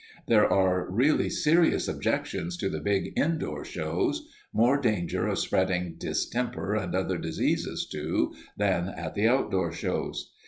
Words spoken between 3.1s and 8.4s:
indoor shows. More danger of spreading distemper and other diseases, too,